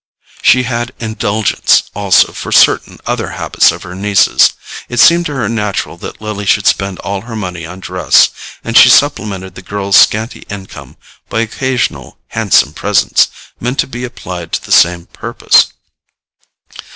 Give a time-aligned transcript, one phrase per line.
[0.41, 4.53] She had indulgence also for certain other habits of her niece's.
[4.89, 8.29] It seemed to her natural that Lily should spend all her money on dress,
[8.63, 10.97] and she supplemented the girl's scanty income
[11.29, 13.27] by occasional "handsome presents"
[13.59, 15.67] meant to be applied to the same purpose.